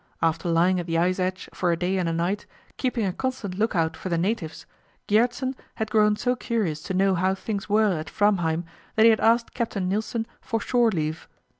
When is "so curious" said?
6.15-6.81